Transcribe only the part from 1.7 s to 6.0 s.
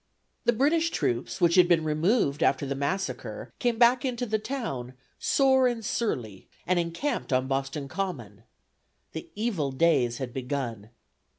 removed after the "Massacre," came back into the town, "sore and